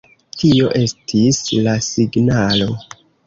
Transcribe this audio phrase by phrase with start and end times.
[0.43, 2.71] Tio estis la signalo.